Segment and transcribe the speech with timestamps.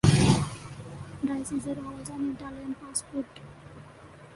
[1.27, 3.39] Di Cesare holds an Italian passport.